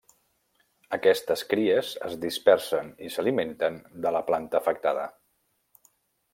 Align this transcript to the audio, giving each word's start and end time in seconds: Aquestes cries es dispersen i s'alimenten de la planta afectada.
Aquestes 0.95 1.43
cries 1.51 1.91
es 2.09 2.15
dispersen 2.23 2.91
i 3.09 3.11
s'alimenten 3.17 3.79
de 4.07 4.17
la 4.19 4.25
planta 4.31 4.63
afectada. 4.65 5.05